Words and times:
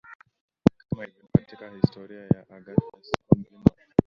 kama 0.89 1.03
ilivyoandikwa 1.03 1.29
katika 1.39 1.69
Historia 1.69 2.21
ya 2.21 2.39
Agathias 2.49 2.49
alikuwa 2.49 3.35
mkulima 3.37 3.57
wa 3.57 3.63
prankster 3.71 3.95